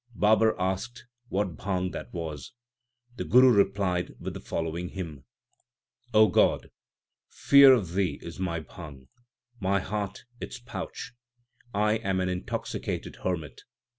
[0.17, 2.53] JBabar asked what bhang that was.
[3.17, 5.25] The Guru replied with the following hymn:
[6.11, 6.71] God,
[7.29, 9.09] fear of Thee is my bhang,
[9.59, 11.13] my heart its pouch;
[11.73, 13.61] 1 am an intoxicated hermit.